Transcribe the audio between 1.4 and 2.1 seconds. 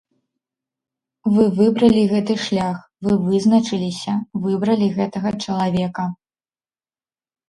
выбралі